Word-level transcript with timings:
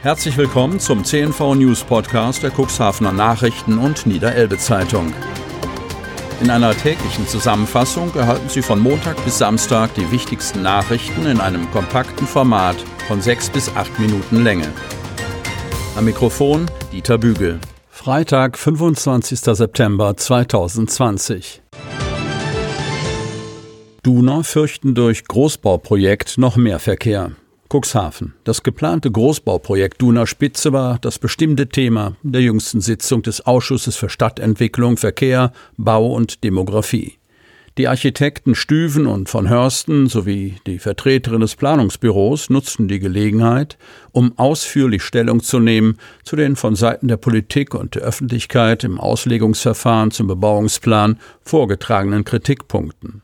Herzlich 0.00 0.36
willkommen 0.36 0.78
zum 0.78 1.04
CNV 1.04 1.56
News 1.56 1.82
Podcast 1.82 2.44
der 2.44 2.52
Cuxhavener 2.52 3.12
Nachrichten 3.12 3.78
und 3.78 4.06
Niederelbe 4.06 4.56
Zeitung. 4.56 5.12
In 6.40 6.50
einer 6.50 6.72
täglichen 6.72 7.26
Zusammenfassung 7.26 8.14
erhalten 8.14 8.48
Sie 8.48 8.62
von 8.62 8.78
Montag 8.78 9.16
bis 9.24 9.38
Samstag 9.38 9.92
die 9.94 10.08
wichtigsten 10.12 10.62
Nachrichten 10.62 11.26
in 11.26 11.40
einem 11.40 11.68
kompakten 11.72 12.28
Format 12.28 12.76
von 13.08 13.20
sechs 13.20 13.50
bis 13.50 13.74
acht 13.74 13.98
Minuten 13.98 14.44
Länge. 14.44 14.72
Am 15.96 16.04
Mikrofon 16.04 16.70
Dieter 16.92 17.18
Bügel. 17.18 17.58
Freitag, 17.90 18.56
25. 18.56 19.40
September 19.40 20.16
2020. 20.16 21.60
Duner 24.04 24.44
fürchten 24.44 24.94
durch 24.94 25.24
Großbauprojekt 25.24 26.38
noch 26.38 26.54
mehr 26.54 26.78
Verkehr. 26.78 27.32
Cuxhaven. 27.68 28.34
Das 28.44 28.62
geplante 28.62 29.10
Großbauprojekt 29.10 30.00
Duna 30.00 30.26
Spitze 30.26 30.72
war 30.72 30.98
das 30.98 31.18
bestimmte 31.18 31.68
Thema 31.68 32.16
der 32.22 32.40
jüngsten 32.40 32.80
Sitzung 32.80 33.22
des 33.22 33.46
Ausschusses 33.46 33.96
für 33.96 34.08
Stadtentwicklung, 34.08 34.96
Verkehr, 34.96 35.52
Bau 35.76 36.12
und 36.12 36.44
Demografie. 36.44 37.18
Die 37.78 37.86
Architekten 37.86 38.56
Stüven 38.56 39.06
und 39.06 39.28
von 39.28 39.48
Hörsten 39.48 40.08
sowie 40.08 40.56
die 40.66 40.80
Vertreterin 40.80 41.42
des 41.42 41.54
Planungsbüros 41.54 42.50
nutzten 42.50 42.88
die 42.88 42.98
Gelegenheit, 42.98 43.78
um 44.10 44.36
ausführlich 44.36 45.04
Stellung 45.04 45.40
zu 45.40 45.60
nehmen 45.60 45.96
zu 46.24 46.34
den 46.34 46.56
von 46.56 46.74
Seiten 46.74 47.06
der 47.06 47.18
Politik 47.18 47.76
und 47.76 47.94
der 47.94 48.02
Öffentlichkeit 48.02 48.82
im 48.82 48.98
Auslegungsverfahren 48.98 50.10
zum 50.10 50.26
Bebauungsplan 50.26 51.20
vorgetragenen 51.42 52.24
Kritikpunkten. 52.24 53.22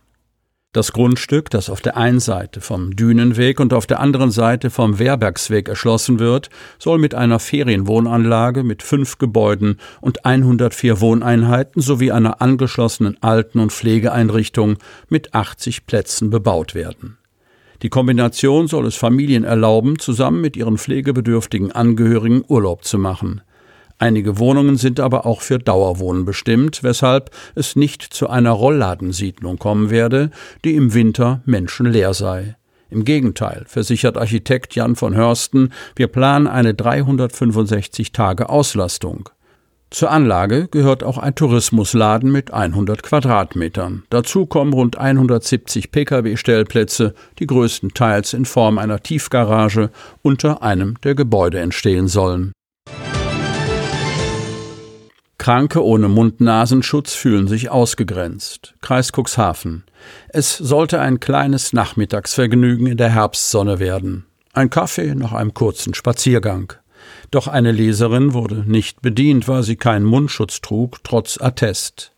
Das 0.75 0.93
Grundstück, 0.93 1.51
das 1.51 1.71
auf 1.71 1.83
der 1.83 1.97
einen 1.97 2.19
Seite 2.19 2.61
vom 2.61 2.97
Dünenweg 2.97 3.61
und 3.61 3.73
auf 3.73 3.87
der 3.87 4.01
anderen 4.01 4.33
Seite 4.33 4.71
vom 4.71 4.99
Wehrbergsweg 4.99 5.69
erschlossen 5.69 6.19
wird, 6.19 6.51
soll 6.81 6.99
mit 6.99 7.15
einer 7.15 7.39
Ferienwohnanlage 7.39 8.65
mit 8.65 8.83
fünf 8.83 9.19
Gebäuden 9.19 9.79
und 10.01 10.27
104 10.27 11.01
Wohneinheiten 11.01 11.81
sowie 11.81 12.11
einer 12.11 12.43
angeschlossenen 12.43 13.23
Alten- 13.23 13.61
und 13.61 13.71
Pflegeeinrichtung 13.71 14.79
mit 15.09 15.33
80 15.33 15.87
Plätzen 15.87 16.31
bebaut 16.31 16.75
werden. 16.75 17.19
Die 17.83 17.89
Kombination 17.89 18.67
soll 18.67 18.87
es 18.87 18.97
Familien 18.97 19.45
erlauben, 19.45 20.01
zusammen 20.01 20.41
mit 20.41 20.57
ihren 20.57 20.77
pflegebedürftigen 20.77 21.71
Angehörigen 21.71 22.43
Urlaub 22.49 22.83
zu 22.83 22.99
machen. 22.99 23.43
Einige 23.99 24.39
Wohnungen 24.39 24.77
sind 24.77 25.01
aber 25.01 25.25
auch 25.25 25.41
für 25.41 25.59
Dauerwohnen 25.59 26.25
bestimmt, 26.25 26.83
weshalb 26.83 27.31
es 27.55 27.77
nicht 27.77 28.03
zu 28.03 28.29
einer 28.29 28.51
Rollladensiedlung 28.51 29.59
kommen 29.59 29.91
werde, 29.91 30.31
die 30.65 30.75
im 30.75 30.95
Winter 30.95 31.43
menschenleer 31.47 32.13
sei. 32.13 32.57
Im 32.91 33.05
Gegenteil, 33.05 33.65
versichert 33.67 34.17
Architekt 34.17 34.75
Jan 34.75 34.95
von 34.95 35.15
Hörsten, 35.15 35.73
wir 35.97 36.09
planen 36.09 36.47
eine 36.47 36.75
365 36.75 38.13
Tage 38.13 38.49
Auslastung. 38.49 39.31
Zur 39.91 40.11
Anlage 40.11 40.67
gehört 40.69 41.05
auch 41.05 41.19
ein 41.19 41.37
Tourismusladen 41.37 42.31
mit 42.33 42.53
100 42.53 43.05
Quadratmetern. 43.05 44.03
Dazu 44.11 44.45
kommen 44.45 44.73
rund 44.73 44.99
170 44.99 45.93
Pkw-Stellplätze, 45.93 47.15
die 47.39 47.47
größtenteils 47.47 48.33
in 48.33 48.45
Form 48.45 48.79
einer 48.79 49.01
Tiefgarage 49.01 49.91
unter 50.23 50.63
einem 50.63 51.01
der 51.03 51.15
Gebäude 51.15 51.61
entstehen 51.61 52.09
sollen. 52.09 52.53
Kranke 55.45 55.85
ohne 55.85 56.09
Mund-Nasenschutz 56.09 57.13
fühlen 57.13 57.49
sich 57.49 57.69
ausgegrenzt. 57.69 58.73
Kreis 58.81 59.13
Cuxhaven. 59.13 59.85
Es 60.31 60.57
sollte 60.57 61.01
ein 61.01 61.21
kleines 61.21 61.75
Nachmittagsvergnügen 61.75 62.87
in 62.87 62.97
der 62.97 63.11
Herbstsonne 63.11 63.79
werden. 63.79 64.25
Ein 64.55 64.71
Kaffee 64.71 65.15
nach 65.15 65.35
einem 65.35 65.53
kurzen 65.53 65.93
Spaziergang. 65.93 66.73
Doch 67.31 67.47
eine 67.47 67.73
Leserin 67.73 68.33
wurde 68.33 68.65
nicht 68.67 69.03
bedient, 69.03 69.47
weil 69.47 69.63
sie 69.63 69.77
keinen 69.77 70.07
Mundschutz 70.07 70.63
trug, 70.63 71.05
trotz 71.05 71.39
Attest. 71.39 72.14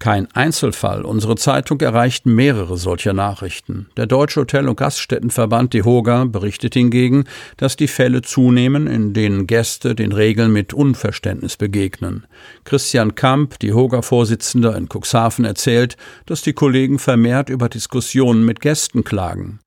Kein 0.00 0.30
Einzelfall. 0.32 1.02
Unsere 1.02 1.34
Zeitung 1.34 1.80
erreicht 1.80 2.24
mehrere 2.24 2.76
solcher 2.76 3.12
Nachrichten. 3.12 3.88
Der 3.96 4.06
Deutsche 4.06 4.42
Hotel- 4.42 4.68
und 4.68 4.76
Gaststättenverband 4.76 5.74
DEHOGA 5.74 6.26
berichtet 6.26 6.74
hingegen, 6.74 7.24
dass 7.56 7.74
die 7.74 7.88
Fälle 7.88 8.22
zunehmen, 8.22 8.86
in 8.86 9.12
denen 9.12 9.48
Gäste 9.48 9.96
den 9.96 10.12
Regeln 10.12 10.52
mit 10.52 10.72
Unverständnis 10.72 11.56
begegnen. 11.56 12.28
Christian 12.62 13.16
Kamp, 13.16 13.58
DEHOGA-Vorsitzender 13.58 14.76
in 14.76 14.88
Cuxhaven, 14.88 15.44
erzählt, 15.44 15.96
dass 16.26 16.42
die 16.42 16.52
Kollegen 16.52 17.00
vermehrt 17.00 17.48
über 17.48 17.68
Diskussionen 17.68 18.44
mit 18.44 18.60
Gästen 18.60 19.02
klagen. 19.02 19.58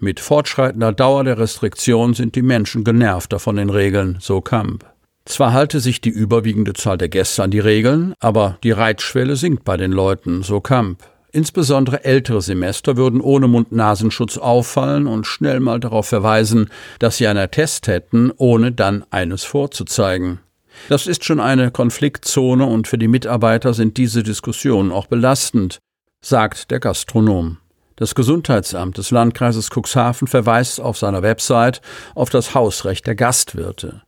Mit 0.00 0.18
fortschreitender 0.18 0.92
Dauer 0.92 1.24
der 1.24 1.38
Restriktion 1.38 2.14
sind 2.14 2.36
die 2.36 2.42
Menschen 2.42 2.84
genervter 2.84 3.38
von 3.38 3.56
den 3.56 3.68
Regeln, 3.68 4.16
so 4.18 4.40
Kamp. 4.40 4.93
Zwar 5.26 5.52
halte 5.54 5.80
sich 5.80 6.00
die 6.00 6.10
überwiegende 6.10 6.74
Zahl 6.74 6.98
der 6.98 7.08
Gäste 7.08 7.42
an 7.42 7.50
die 7.50 7.60
Regeln, 7.60 8.14
aber 8.20 8.58
die 8.62 8.72
Reitschwelle 8.72 9.36
sinkt 9.36 9.64
bei 9.64 9.76
den 9.76 9.90
Leuten, 9.90 10.42
so 10.42 10.60
Kamp. 10.60 11.02
Insbesondere 11.32 12.04
ältere 12.04 12.42
Semester 12.42 12.96
würden 12.96 13.20
ohne 13.20 13.48
Mund-Nasenschutz 13.48 14.38
auffallen 14.38 15.06
und 15.06 15.26
schnell 15.26 15.58
mal 15.60 15.80
darauf 15.80 16.06
verweisen, 16.06 16.70
dass 17.00 17.16
sie 17.16 17.26
einen 17.26 17.40
Attest 17.40 17.88
hätten, 17.88 18.30
ohne 18.36 18.70
dann 18.70 19.04
eines 19.10 19.42
vorzuzeigen. 19.42 20.40
Das 20.88 21.06
ist 21.06 21.24
schon 21.24 21.40
eine 21.40 21.70
Konfliktzone 21.70 22.66
und 22.66 22.86
für 22.86 22.98
die 22.98 23.08
Mitarbeiter 23.08 23.74
sind 23.74 23.96
diese 23.96 24.22
Diskussionen 24.22 24.92
auch 24.92 25.06
belastend, 25.06 25.78
sagt 26.20 26.70
der 26.70 26.80
Gastronom. 26.80 27.58
Das 27.96 28.14
Gesundheitsamt 28.14 28.98
des 28.98 29.10
Landkreises 29.10 29.70
Cuxhaven 29.70 30.28
verweist 30.28 30.80
auf 30.80 30.98
seiner 30.98 31.22
Website 31.22 31.80
auf 32.14 32.28
das 32.28 32.54
Hausrecht 32.54 33.06
der 33.06 33.14
Gastwirte. 33.14 34.02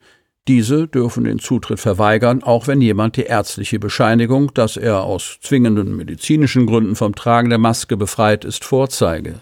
Diese 0.48 0.86
dürfen 0.86 1.24
den 1.24 1.40
Zutritt 1.40 1.80
verweigern, 1.80 2.44
auch 2.44 2.68
wenn 2.68 2.80
jemand 2.80 3.16
die 3.16 3.24
ärztliche 3.24 3.80
Bescheinigung, 3.80 4.54
dass 4.54 4.76
er 4.76 5.02
aus 5.02 5.38
zwingenden 5.42 5.96
medizinischen 5.96 6.66
Gründen 6.66 6.94
vom 6.94 7.16
Tragen 7.16 7.48
der 7.48 7.58
Maske 7.58 7.96
befreit 7.96 8.44
ist, 8.44 8.64
vorzeige. 8.64 9.40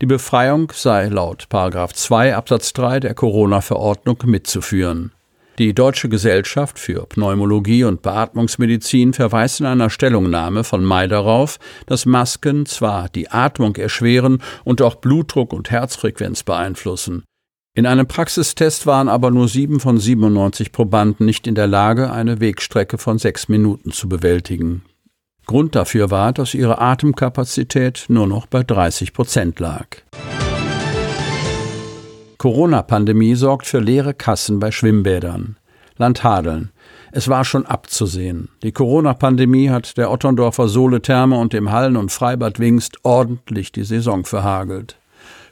Die 0.00 0.06
Befreiung 0.06 0.72
sei 0.72 1.08
laut 1.08 1.48
2 1.50 2.36
Absatz 2.36 2.72
3 2.72 3.00
der 3.00 3.14
Corona-Verordnung 3.14 4.18
mitzuführen. 4.26 5.12
Die 5.58 5.72
Deutsche 5.72 6.08
Gesellschaft 6.08 6.80
für 6.80 7.06
Pneumologie 7.06 7.84
und 7.84 8.02
Beatmungsmedizin 8.02 9.12
verweist 9.12 9.60
in 9.60 9.66
einer 9.66 9.88
Stellungnahme 9.88 10.64
von 10.64 10.84
Mai 10.84 11.06
darauf, 11.06 11.58
dass 11.86 12.06
Masken 12.06 12.66
zwar 12.66 13.08
die 13.08 13.30
Atmung 13.30 13.76
erschweren 13.76 14.42
und 14.64 14.82
auch 14.82 14.96
Blutdruck 14.96 15.52
und 15.52 15.70
Herzfrequenz 15.70 16.42
beeinflussen, 16.42 17.22
in 17.76 17.86
einem 17.86 18.06
Praxistest 18.06 18.86
waren 18.86 19.08
aber 19.08 19.32
nur 19.32 19.48
sieben 19.48 19.80
von 19.80 19.98
97 19.98 20.70
Probanden 20.70 21.26
nicht 21.26 21.48
in 21.48 21.56
der 21.56 21.66
Lage, 21.66 22.12
eine 22.12 22.38
Wegstrecke 22.38 22.98
von 22.98 23.18
sechs 23.18 23.48
Minuten 23.48 23.90
zu 23.90 24.08
bewältigen. 24.08 24.82
Grund 25.46 25.74
dafür 25.74 26.12
war, 26.12 26.32
dass 26.32 26.54
ihre 26.54 26.80
Atemkapazität 26.80 28.04
nur 28.08 28.28
noch 28.28 28.46
bei 28.46 28.62
30 28.62 29.12
Prozent 29.12 29.58
lag. 29.58 29.88
Corona-Pandemie 32.38 33.34
sorgt 33.34 33.66
für 33.66 33.80
leere 33.80 34.14
Kassen 34.14 34.60
bei 34.60 34.70
Schwimmbädern. 34.70 35.56
Land 35.96 36.22
Hadeln. 36.22 36.70
Es 37.10 37.28
war 37.28 37.44
schon 37.44 37.66
abzusehen. 37.66 38.50
Die 38.62 38.72
Corona-Pandemie 38.72 39.70
hat 39.70 39.96
der 39.96 40.12
Otterndorfer 40.12 40.68
Sohle-Therme 40.68 41.36
und 41.36 41.52
dem 41.52 41.72
Hallen- 41.72 41.96
und 41.96 42.12
Freibad 42.12 42.60
Wingst 42.60 42.98
ordentlich 43.02 43.72
die 43.72 43.84
Saison 43.84 44.24
verhagelt. 44.24 44.96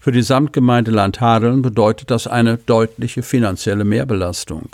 Für 0.02 0.10
die 0.10 0.22
Samtgemeinde 0.22 0.90
Landhadeln 0.90 1.62
bedeutet 1.62 2.10
das 2.10 2.26
eine 2.26 2.56
deutliche 2.56 3.22
finanzielle 3.22 3.84
Mehrbelastung. 3.84 4.70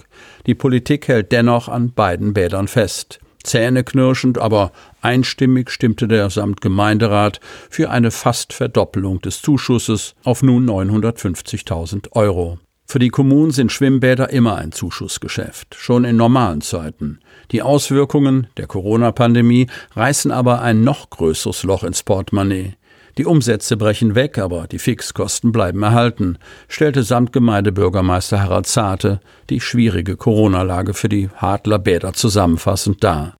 Die 0.47 0.55
Politik 0.55 1.07
hält 1.07 1.33
dennoch 1.33 1.69
an 1.69 1.93
beiden 1.93 2.33
Bädern 2.33 2.67
fest. 2.67 3.21
Zähneknirschend, 3.45 4.39
aber 4.39 4.73
einstimmig 5.03 5.69
stimmte 5.69 6.09
der 6.09 6.31
Samtgemeinderat 6.31 7.41
für 7.69 7.91
eine 7.91 8.11
fast 8.11 8.55
Verdoppelung 8.55 9.21
des 9.21 9.43
Zuschusses 9.43 10.15
auf 10.25 10.43
nun 10.43 10.67
950.000 10.67 12.13
Euro. 12.13 12.59
Für 12.87 12.99
die 12.99 13.11
Kommunen 13.11 13.51
sind 13.51 13.71
Schwimmbäder 13.71 14.31
immer 14.31 14.57
ein 14.57 14.73
Zuschussgeschäft, 14.73 15.75
schon 15.75 16.07
in 16.07 16.17
normalen 16.17 16.63
Zeiten. 16.63 17.21
Die 17.51 17.61
Auswirkungen 17.61 18.47
der 18.57 18.67
Corona-Pandemie 18.67 19.67
reißen 19.95 20.31
aber 20.31 20.63
ein 20.63 20.85
noch 20.85 21.11
größeres 21.11 21.65
Loch 21.65 21.85
ins 21.85 22.03
Portemonnaie. 22.03 22.78
Die 23.19 23.27
Umsätze 23.27 23.77
brechen 23.77 24.15
weg, 24.15 24.39
aber 24.39 24.69
die 24.69 24.79
Fixkosten 24.79 25.51
bleiben 25.51 25.83
erhalten, 25.83 26.39
stellte 26.69 27.03
Samtgemeindebürgermeister 27.03 28.41
Harald 28.41 28.69
Zarte 28.69 29.19
die 29.51 29.61
schwierige 29.61 30.17
Corona-Lage 30.17 30.95
für 30.95 31.09
die 31.09 31.29
Hadler 31.35 31.81
Bäder 31.81 32.13
zusammenfassend 32.13 33.03
dar. 33.03 33.35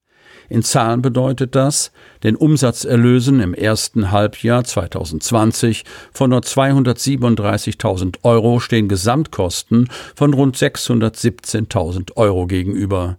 In 0.49 0.65
Zahlen 0.65 1.01
bedeutet 1.01 1.55
das, 1.55 1.93
den 2.25 2.35
Umsatzerlösen 2.35 3.39
im 3.39 3.55
ersten 3.55 4.11
Halbjahr 4.11 4.65
2020 4.65 5.85
von 6.13 6.31
nur 6.31 6.41
237.000 6.41 8.17
Euro 8.25 8.59
stehen 8.59 8.89
Gesamtkosten 8.89 9.91
von 10.17 10.35
rund 10.35 10.57
617.000 10.57 12.17
Euro 12.17 12.49
gegenüber. 12.49 13.17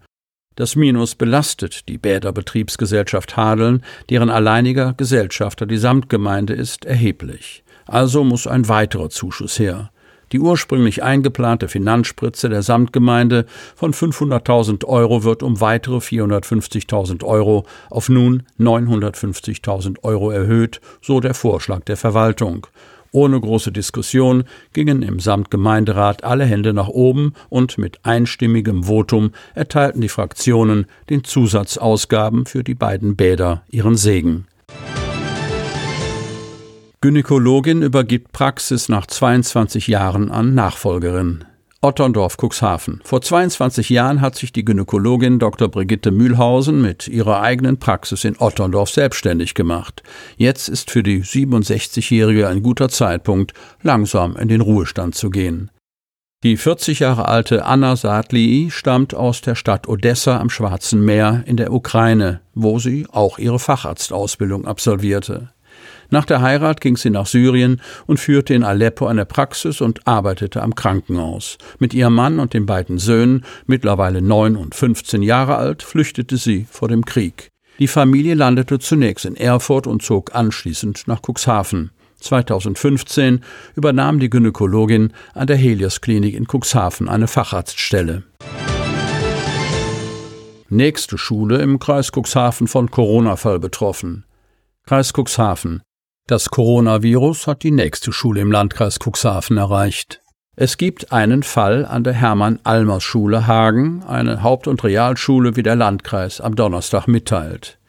Das 0.60 0.76
Minus 0.76 1.16
belastet 1.16 1.88
die 1.88 1.98
Bäderbetriebsgesellschaft 1.98 3.38
Hadeln, 3.38 3.82
deren 4.10 4.30
alleiniger 4.30 4.94
Gesellschafter 4.98 5.66
die 5.66 5.78
Samtgemeinde 5.78 6.54
ist, 6.54 6.84
erheblich. 6.84 7.64
Also 7.86 8.26
muss 8.26 8.46
ein 8.46 8.68
weiterer 8.68 9.10
Zuschuss 9.10 9.58
her. 9.58 9.90
Die 10.34 10.40
ursprünglich 10.42 11.02
eingeplante 11.02 11.70
Finanzspritze 11.70 12.50
der 12.50 12.62
Samtgemeinde 12.62 13.46
von 13.74 13.94
500.000 13.94 14.84
Euro 14.84 15.24
wird 15.24 15.44
um 15.44 15.62
weitere 15.62 16.00
450.000 16.00 17.24
Euro 17.24 17.66
auf 17.90 18.10
nun 18.10 18.44
950.000 18.60 20.04
Euro 20.04 20.30
erhöht, 20.30 20.82
so 21.02 21.22
der 21.22 21.36
Vorschlag 21.36 21.86
der 21.86 21.96
Verwaltung. 21.96 22.68
Ohne 23.12 23.40
große 23.40 23.72
Diskussion 23.72 24.44
gingen 24.74 25.02
im 25.02 25.20
Samtgemeinderat 25.20 26.24
alle 26.24 26.46
Hände 26.46 26.74
nach 26.74 26.90
oben 26.90 27.34
und 27.50 27.78
mit 27.78 28.00
einstimmigem 28.04 28.84
Votum 28.84 29.32
erteilten 29.56 30.02
die 30.02 30.10
Fraktionen 30.10 30.86
den 31.10 31.24
Zusatzausgaben 31.24 32.46
für 32.46 32.64
die 32.64 32.76
beiden 32.76 33.16
Bäder 33.16 33.64
ihren 33.70 33.96
Segen. 33.96 34.46
Gynäkologin 37.02 37.82
übergibt 37.82 38.34
Praxis 38.34 38.90
nach 38.90 39.08
22 39.08 39.88
Jahren 39.88 40.30
an 40.30 40.54
Nachfolgerin. 40.54 41.46
Otterndorf 41.81 42.36
Cuxhaven. 42.36 43.00
Vor 43.06 43.22
22 43.22 43.90
Jahren 43.90 44.20
hat 44.20 44.36
sich 44.36 44.52
die 44.52 44.66
Gynäkologin 44.66 45.40
Dr. 45.40 45.70
Brigitte 45.70 46.12
Mühlhausen 46.12 46.81
mit 46.81 47.08
ihrer 47.08 47.42
eigenen 47.42 47.78
Praxis 47.78 48.26
in 48.26 48.36
Otterndorf 48.38 48.90
selbstständig 48.90 49.54
gemacht. 49.54 50.04
Jetzt 50.36 50.68
ist 50.68 50.92
für 50.92 51.04
die 51.04 51.24
67-Jährige 51.24 52.50
ein 52.50 52.64
guter 52.64 52.90
Zeitpunkt, 52.90 53.54
langsam 53.81 54.36
in 54.36 54.50
den 54.50 54.60
Ruhestand 54.60 55.16
zu 55.16 55.30
gehen. 55.30 55.72
Die 56.44 56.58
40 56.58 57.00
Jahre 57.00 57.30
alte 57.30 57.64
Anna 57.64 57.96
Sadlii 57.96 58.72
stammt 58.72 59.14
aus 59.14 59.40
der 59.40 59.56
Stadt 59.56 59.88
Odessa 59.88 60.38
am 60.38 60.50
Schwarzen 60.50 61.04
Meer 61.04 61.44
in 61.46 61.56
der 61.56 61.72
Ukraine, 61.72 62.42
wo 62.54 62.80
sie 62.80 63.08
auch 63.10 63.40
ihre 63.40 63.60
Facharztausbildung 63.60 64.66
absolvierte. 64.66 65.54
Nach 66.10 66.26
der 66.26 66.42
Heirat 66.42 66.82
ging 66.82 66.98
sie 66.98 67.10
nach 67.10 67.28
Syrien 67.28 67.82
und 68.08 68.20
führte 68.20 68.54
in 68.54 68.64
Aleppo 68.64 69.06
eine 69.08 69.26
Praxis 69.26 69.82
und 69.82 70.08
arbeitete 70.08 70.64
am 70.64 70.76
Krankenhaus. 70.76 71.58
Mit 71.78 71.94
ihrem 71.94 72.16
Mann 72.16 72.40
und 72.40 72.54
den 72.54 72.66
beiden 72.66 72.98
Söhnen, 72.98 73.46
mittlerweile 73.68 74.22
neun 74.22 74.56
und 74.56 74.76
15 74.76 75.22
Jahre 75.22 75.58
alt, 75.58 75.84
flüchtete 75.84 76.38
sie 76.38 76.66
vor 76.70 76.88
dem 76.88 77.06
Krieg. 77.06 77.50
Die 77.78 77.88
Familie 77.88 78.34
landete 78.34 78.80
zunächst 78.80 79.26
in 79.26 79.36
Erfurt 79.36 79.88
und 79.88 80.02
zog 80.02 80.36
anschließend 80.36 81.08
nach 81.08 81.22
Cuxhaven. 81.22 81.92
2015 82.20 83.42
übernahm 83.76 84.20
die 84.20 84.30
Gynäkologin 84.30 85.14
an 85.34 85.48
der 85.48 85.56
Helios 85.56 86.02
Klinik 86.02 86.36
in 86.36 86.46
Cuxhaven 86.46 87.08
eine 87.08 87.28
Facharztstelle. 87.28 88.24
Nächste 90.70 91.18
Schule 91.18 91.60
im 91.60 91.80
Kreis 91.80 92.12
Cuxhaven 92.12 92.68
von 92.68 92.92
Corona-Fall 92.92 93.60
betroffen. 93.60 94.26
Kreis 94.86 95.14
Cuxhaven. 95.14 95.82
Das 96.30 96.52
Coronavirus 96.52 97.48
hat 97.48 97.64
die 97.64 97.72
nächste 97.72 98.14
Schule 98.14 98.42
im 98.42 98.52
Landkreis 98.52 99.00
Cuxhaven 99.04 99.58
erreicht. 99.58 100.22
Es 100.56 100.78
gibt 100.78 101.12
einen 101.12 101.42
Fall 101.42 101.88
an 101.88 102.04
der 102.04 102.14
Hermann-Almers-Schule 102.14 103.48
Hagen, 103.48 104.04
eine 104.08 104.44
Haupt- 104.44 104.68
und 104.68 104.84
Realschule, 104.84 105.56
wie 105.56 105.64
der 105.64 105.76
Landkreis 105.76 106.40
am 106.40 106.54
Donnerstag 106.54 107.08
mitteilt. 107.08 107.80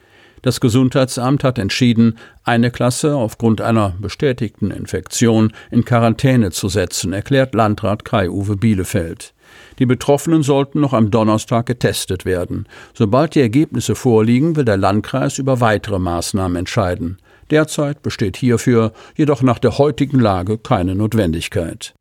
Das 0.40 0.58
Gesundheitsamt 0.62 1.44
hat 1.44 1.58
entschieden, 1.58 2.16
eine 2.42 2.70
Klasse 2.70 3.14
aufgrund 3.14 3.60
einer 3.60 3.92
bestätigten 4.00 4.70
Infektion 4.70 5.52
in 5.70 5.84
Quarantäne 5.84 6.50
zu 6.50 6.70
setzen, 6.70 7.12
erklärt 7.12 7.54
Landrat 7.54 8.06
Kai-Uwe 8.06 8.56
Bielefeld. 8.56 9.34
Die 9.78 9.84
Betroffenen 9.84 10.42
sollten 10.42 10.80
noch 10.80 10.94
am 10.94 11.10
Donnerstag 11.10 11.66
getestet 11.66 12.24
werden. 12.24 12.66
Sobald 12.94 13.34
die 13.34 13.42
Ergebnisse 13.42 13.94
vorliegen, 13.94 14.56
will 14.56 14.64
der 14.64 14.78
Landkreis 14.78 15.36
über 15.36 15.60
weitere 15.60 15.98
Maßnahmen 15.98 16.56
entscheiden. 16.56 17.18
Derzeit 17.50 18.02
besteht 18.02 18.36
hierfür 18.36 18.92
jedoch 19.16 19.42
nach 19.42 19.58
der 19.58 19.78
heutigen 19.78 20.20
Lage 20.20 20.58
keine 20.58 20.94
Notwendigkeit. 20.94 21.94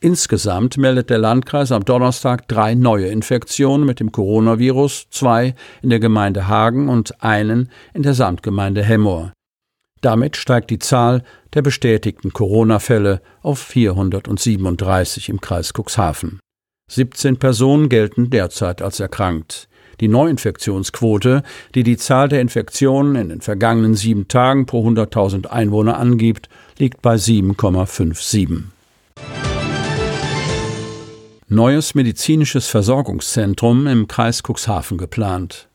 Insgesamt 0.00 0.76
meldet 0.76 1.08
der 1.08 1.18
Landkreis 1.18 1.72
am 1.72 1.84
Donnerstag 1.84 2.48
drei 2.48 2.74
neue 2.74 3.06
Infektionen 3.06 3.86
mit 3.86 4.00
dem 4.00 4.12
Coronavirus, 4.12 5.06
zwei 5.10 5.54
in 5.82 5.90
der 5.90 6.00
Gemeinde 6.00 6.48
Hagen 6.48 6.88
und 6.88 7.22
einen 7.22 7.70
in 7.94 8.02
der 8.02 8.14
Samtgemeinde 8.14 8.82
Hemmoor. 8.82 9.32
Damit 10.00 10.36
steigt 10.36 10.68
die 10.68 10.78
Zahl 10.78 11.22
der 11.54 11.62
bestätigten 11.62 12.32
Corona-Fälle 12.32 13.22
auf 13.40 13.58
437 13.60 15.30
im 15.30 15.40
Kreis 15.40 15.72
Cuxhaven. 15.72 16.40
17 16.90 17.38
Personen 17.38 17.88
gelten 17.88 18.28
derzeit 18.28 18.82
als 18.82 19.00
erkrankt. 19.00 19.68
Die 20.00 20.08
Neuinfektionsquote, 20.08 21.42
die 21.74 21.82
die 21.82 21.96
Zahl 21.96 22.28
der 22.28 22.40
Infektionen 22.40 23.16
in 23.16 23.28
den 23.28 23.40
vergangenen 23.40 23.94
sieben 23.94 24.28
Tagen 24.28 24.66
pro 24.66 24.86
100.000 24.86 25.46
Einwohner 25.46 25.98
angibt, 25.98 26.48
liegt 26.78 27.02
bei 27.02 27.16
7,57. 27.16 28.64
Neues 31.48 31.94
medizinisches 31.94 32.68
Versorgungszentrum 32.68 33.86
im 33.86 34.08
Kreis 34.08 34.42
Cuxhaven 34.42 34.98
geplant. 34.98 35.68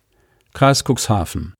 Kreis 0.53 0.83
Cuxhaven. 0.83 1.53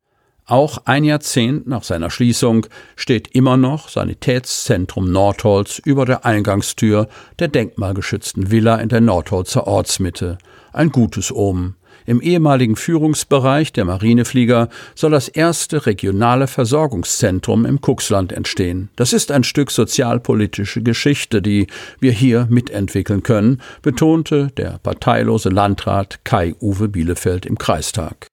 Auch 0.49 0.79
ein 0.85 1.03
Jahrzehnt 1.03 1.67
nach 1.67 1.83
seiner 1.83 2.09
Schließung 2.09 2.65
steht 2.95 3.27
immer 3.35 3.55
noch 3.55 3.87
Sanitätszentrum 3.87 5.11
Nordholz 5.11 5.77
über 5.77 6.05
der 6.05 6.25
Eingangstür 6.25 7.07
der 7.37 7.49
denkmalgeschützten 7.49 8.49
Villa 8.49 8.77
in 8.77 8.89
der 8.89 8.99
Nordholzer 8.99 9.67
Ortsmitte. 9.67 10.39
Ein 10.73 10.89
gutes 10.89 11.31
Omen. 11.31 11.75
Im 12.09 12.21
ehemaligen 12.21 12.75
Führungsbereich 12.75 13.71
der 13.71 13.85
Marineflieger 13.85 14.69
soll 14.95 15.11
das 15.11 15.27
erste 15.27 15.85
regionale 15.85 16.47
Versorgungszentrum 16.47 17.67
im 17.67 17.81
Kuxland 17.81 18.31
entstehen. 18.31 18.89
Das 18.95 19.13
ist 19.13 19.31
ein 19.31 19.43
Stück 19.43 19.69
sozialpolitische 19.69 20.81
Geschichte, 20.81 21.43
die 21.43 21.67
wir 21.99 22.11
hier 22.11 22.47
mitentwickeln 22.49 23.21
können, 23.21 23.61
betonte 23.83 24.47
der 24.57 24.79
parteilose 24.81 25.49
Landrat 25.49 26.25
Kai-Uwe 26.25 26.87
Bielefeld 26.87 27.45
im 27.45 27.59
Kreistag. 27.59 28.25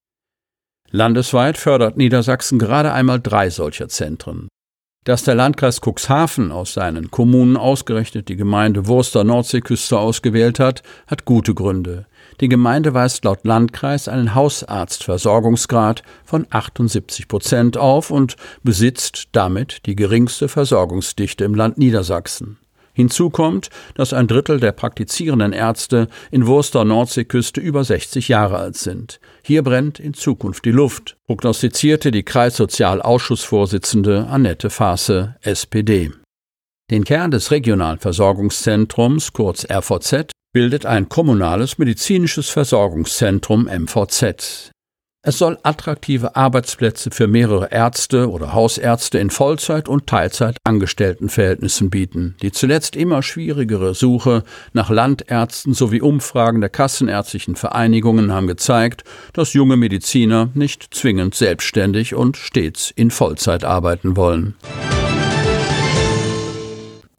Landesweit 0.90 1.58
fördert 1.58 1.98
Niedersachsen 1.98 2.58
gerade 2.58 2.94
einmal 2.94 3.20
drei 3.20 3.50
solcher 3.50 3.90
Zentren. 3.90 4.48
Dass 5.06 5.22
der 5.22 5.36
Landkreis 5.36 5.80
Cuxhaven 5.80 6.50
aus 6.50 6.74
seinen 6.74 7.12
Kommunen 7.12 7.56
ausgerechnet 7.56 8.28
die 8.28 8.34
Gemeinde 8.34 8.88
Wurster 8.88 9.22
Nordseeküste 9.22 9.96
ausgewählt 9.96 10.58
hat, 10.58 10.82
hat 11.06 11.24
gute 11.24 11.54
Gründe. 11.54 12.06
Die 12.40 12.48
Gemeinde 12.48 12.92
weist 12.92 13.24
laut 13.24 13.44
Landkreis 13.44 14.08
einen 14.08 14.34
Hausarztversorgungsgrad 14.34 16.02
von 16.24 16.48
78 16.50 17.28
Prozent 17.28 17.76
auf 17.76 18.10
und 18.10 18.34
besitzt 18.64 19.28
damit 19.30 19.86
die 19.86 19.94
geringste 19.94 20.48
Versorgungsdichte 20.48 21.44
im 21.44 21.54
Land 21.54 21.78
Niedersachsen. 21.78 22.58
Hinzu 22.96 23.28
kommt, 23.28 23.68
dass 23.94 24.14
ein 24.14 24.26
Drittel 24.26 24.58
der 24.58 24.72
praktizierenden 24.72 25.52
Ärzte 25.52 26.08
in 26.30 26.46
Wurster 26.46 26.86
Nordseeküste 26.86 27.60
über 27.60 27.84
60 27.84 28.28
Jahre 28.28 28.56
alt 28.56 28.76
sind. 28.76 29.20
Hier 29.42 29.62
brennt 29.62 30.00
in 30.00 30.14
Zukunft 30.14 30.64
die 30.64 30.70
Luft, 30.70 31.18
prognostizierte 31.26 32.10
die 32.10 32.22
Kreissozialausschussvorsitzende 32.22 34.28
Annette 34.28 34.70
Faase, 34.70 35.36
SPD. 35.42 36.10
Den 36.90 37.04
Kern 37.04 37.30
des 37.30 37.50
Regionalversorgungszentrums, 37.50 39.34
kurz 39.34 39.66
RVZ, 39.70 40.32
bildet 40.54 40.86
ein 40.86 41.10
kommunales 41.10 41.76
medizinisches 41.76 42.48
Versorgungszentrum 42.48 43.64
MVZ. 43.64 44.70
Es 45.28 45.38
soll 45.38 45.58
attraktive 45.64 46.36
Arbeitsplätze 46.36 47.10
für 47.10 47.26
mehrere 47.26 47.72
Ärzte 47.72 48.30
oder 48.30 48.52
Hausärzte 48.52 49.18
in 49.18 49.30
Vollzeit- 49.30 49.88
und 49.88 50.06
Teilzeitangestelltenverhältnissen 50.06 51.90
bieten. 51.90 52.36
Die 52.42 52.52
zuletzt 52.52 52.94
immer 52.94 53.24
schwierigere 53.24 53.96
Suche 53.96 54.44
nach 54.72 54.88
Landärzten 54.88 55.74
sowie 55.74 56.00
Umfragen 56.00 56.60
der 56.60 56.70
kassenärztlichen 56.70 57.56
Vereinigungen 57.56 58.32
haben 58.32 58.46
gezeigt, 58.46 59.02
dass 59.32 59.52
junge 59.52 59.76
Mediziner 59.76 60.50
nicht 60.54 60.94
zwingend 60.94 61.34
selbstständig 61.34 62.14
und 62.14 62.36
stets 62.36 62.92
in 62.94 63.10
Vollzeit 63.10 63.64
arbeiten 63.64 64.16
wollen. 64.16 64.54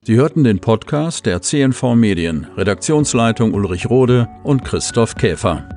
Sie 0.04 0.16
hörten 0.16 0.46
den 0.46 0.60
Podcast 0.60 1.26
der 1.26 1.42
CNV 1.42 1.96
Medien, 1.96 2.48
Redaktionsleitung 2.56 3.54
Ulrich 3.54 3.90
Rode 3.90 4.30
und 4.46 4.64
Christoph 4.64 5.16
Käfer. 5.16 5.77